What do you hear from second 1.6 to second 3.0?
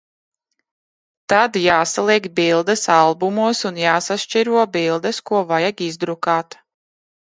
jāsaliek bildes